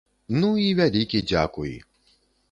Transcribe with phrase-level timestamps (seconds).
[0.41, 1.73] Ну, і вялікі дзякуй!